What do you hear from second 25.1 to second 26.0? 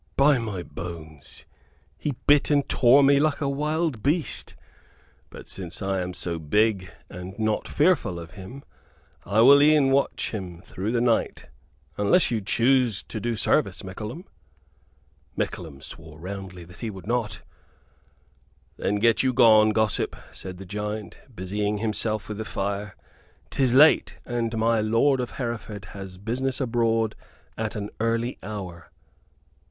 of Hereford